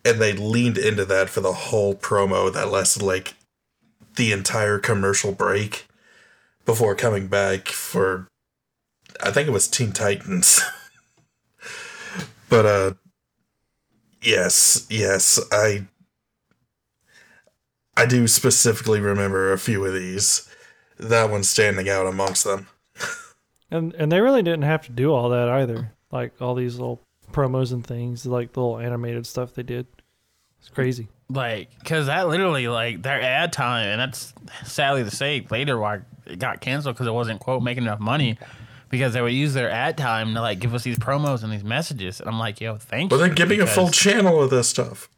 [0.04, 3.34] and they leaned into that for the whole promo that lasted like
[4.16, 5.86] the entire commercial break
[6.64, 8.28] before coming back for
[9.22, 10.60] I think it was Teen Titans.
[12.48, 12.92] but uh
[14.22, 15.86] yes, yes, I
[17.96, 20.48] I do specifically remember a few of these.
[20.98, 22.68] That one standing out amongst them.
[23.72, 25.92] And and they really didn't have to do all that either.
[26.12, 27.00] Like all these little
[27.32, 29.86] promos and things, like the little animated stuff they did.
[30.58, 31.08] It's crazy.
[31.30, 34.34] like because that literally like their ad time and that's
[34.64, 38.36] sadly to say later why it got canceled because it wasn't quote making enough money
[38.90, 41.64] because they would use their ad time to like give us these promos and these
[41.64, 44.50] messages and i'm like yo thank Well, you then give me a full channel of
[44.50, 45.08] this stuff.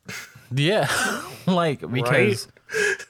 [0.55, 0.87] yeah
[1.49, 2.47] like because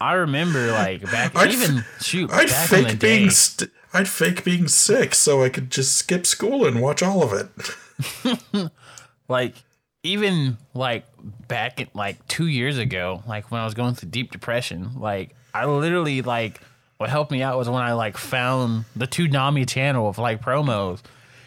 [0.01, 3.71] i remember like back I'd f- even shoot I'd back in the day being st-
[3.95, 8.71] I'd fake being sick so I could just skip school and watch all of it.
[9.29, 9.55] like
[10.03, 11.05] even like
[11.47, 15.35] back at like two years ago, like when I was going through deep depression, like
[15.55, 16.61] I literally like
[16.99, 21.01] what helped me out was when I like found the Toonami channel of like promos,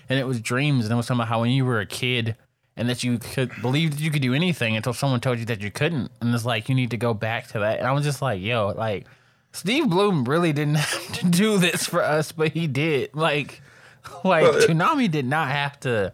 [0.10, 2.36] and it was dreams, and it was talking about how when you were a kid
[2.78, 5.62] and that you could believe that you could do anything until someone told you that
[5.62, 8.04] you couldn't, and it's like you need to go back to that, and I was
[8.04, 9.06] just like, yo, like
[9.56, 13.62] Steve Blum really didn't have to do this for us, but he did, like.
[14.24, 16.14] Like Well, it- Toonami did not have to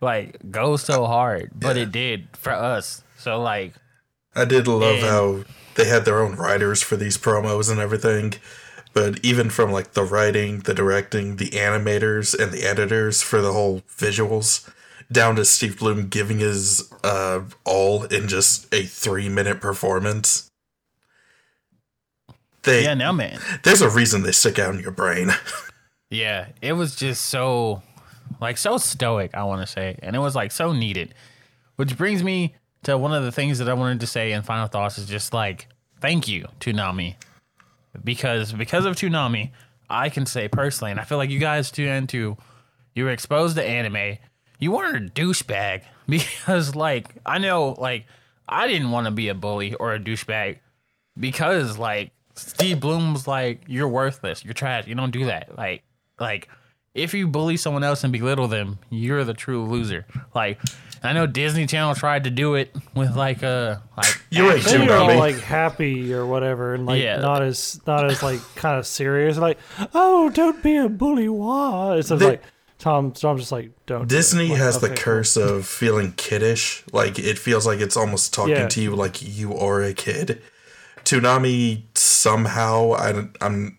[0.00, 3.02] like go so hard, but it did for us.
[3.16, 3.74] So like
[4.36, 5.44] I did love And- how
[5.74, 8.34] they had their own writers for these promos and everything.
[8.92, 13.52] But even from like the writing, the directing, the animators, and the editors for the
[13.52, 14.68] whole visuals,
[15.10, 20.47] down to Steve Blum giving his uh, all in just a three minute performance.
[22.62, 23.38] They yeah, now man.
[23.62, 25.30] there's a reason they stick out in your brain.
[26.10, 27.82] Yeah, it was just so
[28.40, 31.14] like so stoic, I want to say, and it was like so needed.
[31.76, 32.54] Which brings me
[32.84, 35.34] to one of the things that I wanted to say in final thoughts is just
[35.34, 35.68] like
[36.00, 37.16] thank you Toonami.
[38.02, 39.50] Because because of Toonami,
[39.90, 42.36] I can say personally, and I feel like you guys too into
[42.94, 44.18] you were exposed to anime.
[44.58, 48.06] You weren't a douchebag because like I know like
[48.48, 50.58] I didn't want to be a bully or a douchebag
[51.18, 55.56] because like Steve Blum's like you're worthless, you're trash, you don't do that.
[55.56, 55.82] Like
[56.18, 56.48] like
[56.94, 60.06] if you bully someone else and belittle them, you're the true loser.
[60.34, 60.60] Like
[61.02, 64.80] I know Disney Channel tried to do it with like uh like You ain't Then
[64.80, 65.18] Too you're all dummy.
[65.20, 67.18] like happy or whatever, and like Yeah.
[67.18, 69.36] not as not as like kind of serious.
[69.38, 69.58] Like,
[69.94, 71.92] oh, don't be a bully, wah.
[71.92, 72.42] It's The- like
[72.78, 73.10] Tom.
[73.12, 74.00] Tom's just like, don't.
[74.08, 74.18] do it.
[74.18, 75.02] Disney Like, has the okay, cool.
[75.04, 76.84] curse of feeling kiddish.
[76.92, 78.68] Like it feels like it's almost talking Yeah.
[78.68, 80.42] to you like you are a kid.
[81.08, 83.78] Toonami somehow I, I'm.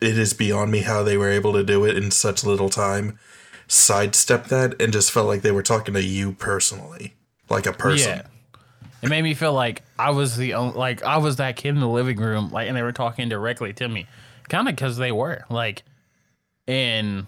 [0.00, 3.18] It is beyond me how they were able to do it in such little time.
[3.66, 7.14] Sidestep that and just felt like they were talking to you personally,
[7.48, 8.18] like a person.
[8.18, 8.26] Yeah.
[9.02, 11.80] It made me feel like I was the only, like I was that kid in
[11.80, 14.06] the living room, like, and they were talking directly to me,
[14.48, 15.82] kind of because they were like,
[16.68, 17.26] and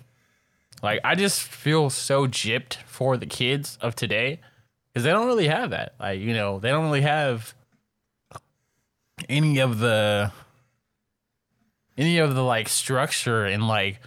[0.85, 4.41] like I just feel so gypped for the kids of today
[4.93, 5.95] because they don't really have that.
[5.99, 7.55] Like you know, they don't really have
[9.29, 10.33] any of the
[11.97, 14.01] any of the like structure and like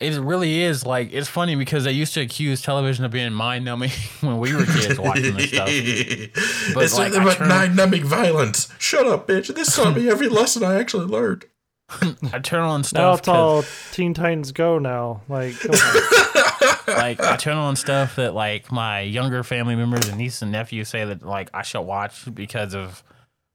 [0.00, 3.64] it really is like it's funny because they used to accuse television of being mind
[3.64, 3.90] numbing
[4.20, 5.68] when we were kids watching this stuff.
[6.74, 8.68] But, it's like, nothing I but turn- violence.
[8.78, 9.52] Shut up, bitch.
[9.54, 11.46] This taught me every lesson I actually learned.
[12.32, 13.00] I turn on stuff.
[13.00, 13.64] Now stuff it's all
[13.94, 15.22] Teen Titans Go now.
[15.28, 15.78] Like, come on.
[15.78, 20.52] 'cause, like I turn on stuff that like my younger family members and nieces and
[20.52, 23.02] nephews say that like I should watch because of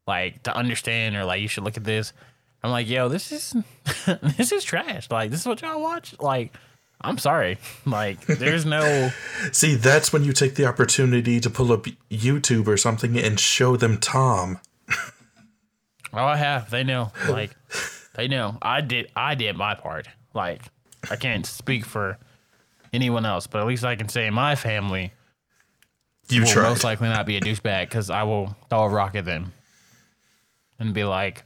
[0.08, 2.14] like to understand or like you should look at this.
[2.64, 3.56] I'm like, yo, this is
[4.38, 5.10] this is trash.
[5.12, 6.16] Like this is what y'all watch.
[6.20, 6.54] Like,
[7.02, 7.58] I'm sorry.
[7.86, 9.10] Like, there's no
[9.52, 13.76] See, that's when you take the opportunity to pull up YouTube or something and show
[13.76, 14.60] them Tom.
[16.14, 16.70] Oh, I have.
[16.70, 17.12] They know.
[17.28, 17.56] Like,
[18.16, 18.58] they know.
[18.62, 19.10] I did.
[19.16, 20.08] I did my part.
[20.34, 20.62] Like,
[21.10, 22.18] I can't speak for
[22.94, 25.12] anyone else, but at least I can say in my family
[26.30, 26.70] You will tried.
[26.70, 29.52] most likely not be a douchebag because I will throw a rock at them
[30.86, 31.44] and be like,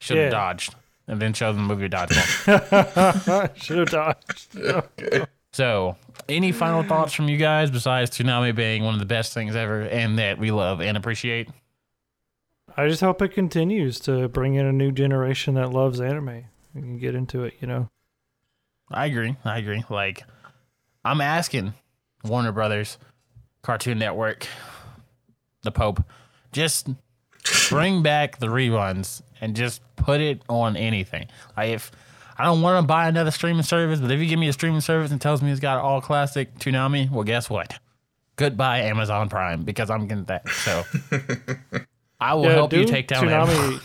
[0.00, 0.30] should have Yeah.
[0.30, 0.74] dodged,
[1.06, 3.56] and then show them the movie dodgeball.
[3.62, 4.56] Should have dodged.
[4.56, 5.24] Okay.
[5.52, 5.96] so,
[6.28, 9.82] any final thoughts from you guys besides Toonami being one of the best things ever
[9.82, 11.48] and that we love and appreciate?
[12.76, 16.44] I just hope it continues to bring in a new generation that loves anime and
[16.74, 17.54] can get into it.
[17.60, 17.88] You know.
[18.90, 19.36] I agree.
[19.44, 19.84] I agree.
[19.90, 20.24] Like,
[21.04, 21.74] I'm asking
[22.24, 22.98] Warner Brothers,
[23.62, 24.46] Cartoon Network,
[25.62, 26.02] the Pope,
[26.52, 26.88] just
[27.68, 31.28] bring back the reruns and just put it on anything.
[31.56, 31.90] Like, if
[32.36, 34.80] I don't want to buy another streaming service, but if you give me a streaming
[34.80, 37.78] service and tells me it's got all classic Toonami, well, guess what?
[38.36, 40.48] Goodbye, Amazon Prime, because I'm getting that.
[40.48, 40.84] So,
[42.20, 43.72] I will help you take down Amazon.
[43.72, 43.82] Toonami.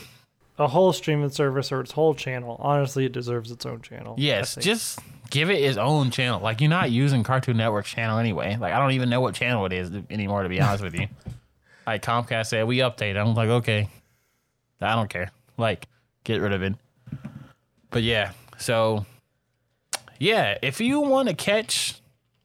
[0.59, 2.57] A whole streaming service or its whole channel.
[2.59, 4.13] Honestly, it deserves its own channel.
[4.19, 4.99] Yes, just
[5.31, 6.39] give it its own channel.
[6.39, 8.55] Like you're not using Cartoon Network's channel anyway.
[8.59, 11.07] Like I don't even know what channel it is anymore, to be honest with you.
[11.85, 13.17] Like Comcast said, we update.
[13.17, 13.89] I'm like, okay,
[14.81, 15.31] I don't care.
[15.57, 15.87] Like,
[16.23, 16.75] get rid of it.
[17.89, 19.05] But yeah, so
[20.19, 22.01] yeah, if you want to catch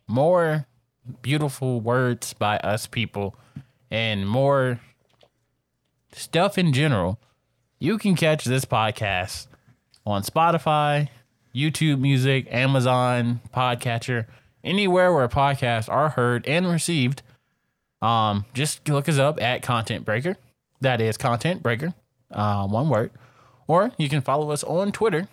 [0.06, 0.66] more
[1.22, 3.36] beautiful words by us people
[3.90, 4.80] and more
[6.12, 7.18] stuff in general,
[7.78, 9.46] you can catch this podcast
[10.04, 11.08] on Spotify,
[11.54, 14.26] YouTube Music, Amazon Podcatcher,
[14.64, 17.22] anywhere where podcasts are heard and received.
[18.00, 20.36] Um, just look us up at Content Breaker.
[20.80, 21.94] That is Content Breaker,
[22.30, 23.10] uh, one word.
[23.66, 25.28] Or you can follow us on Twitter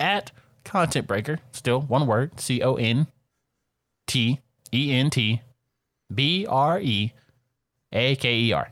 [0.00, 0.32] at
[0.64, 3.06] Content Breaker, still one word, C O N
[4.06, 4.40] T
[4.72, 5.40] E N T
[6.12, 7.12] B R E
[7.92, 8.70] A K E R.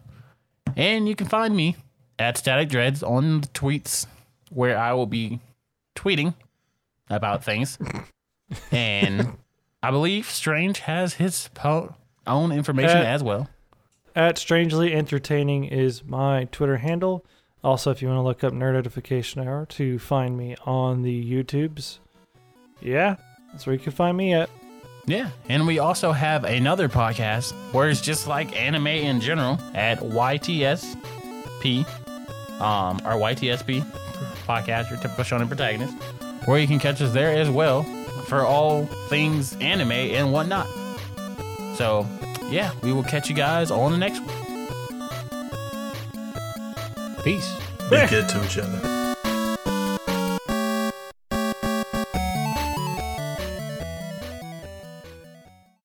[0.76, 1.76] And you can find me
[2.18, 4.06] at Static Dreads on the tweets
[4.50, 5.40] where I will be
[5.96, 6.34] tweeting
[7.08, 7.78] about things.
[8.72, 9.36] and
[9.82, 11.94] I believe Strange has his po-
[12.30, 13.48] own information Uh, as well.
[14.16, 17.24] At Strangely Entertaining is my Twitter handle.
[17.62, 21.24] Also, if you want to look up Nerd Notification Hour to find me on the
[21.44, 21.98] YouTubes,
[22.80, 23.16] yeah,
[23.52, 24.48] that's where you can find me at.
[25.06, 29.98] Yeah, and we also have another podcast where it's just like anime in general at
[30.00, 31.84] YTSP,
[32.60, 33.82] um, our YTSP
[34.46, 35.94] podcast, your typical shonen protagonist,
[36.46, 37.82] where you can catch us there as well
[38.26, 40.66] for all things anime and whatnot.
[41.80, 42.06] So,
[42.50, 44.68] yeah, we will catch you guys on the next one.
[47.24, 47.50] Peace.
[47.88, 48.99] Be good to each other.